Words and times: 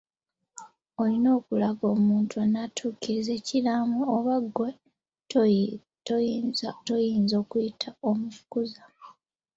Olina 1.01 1.29
okulaga 1.39 1.83
omuntu 1.95 2.33
anaatuukiririza 2.45 3.31
ekiraamo. 3.39 3.99
Oba 4.15 4.35
gwe 4.55 4.69
tuyinza 6.03 7.35
okuyita 7.43 7.89
omukuza. 8.09 8.83